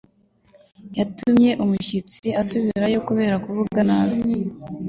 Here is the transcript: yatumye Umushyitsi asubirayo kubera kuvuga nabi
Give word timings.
yatumye 0.97 1.49
Umushyitsi 1.63 2.27
asubirayo 2.41 2.97
kubera 3.07 3.35
kuvuga 3.43 3.79
nabi 3.89 4.17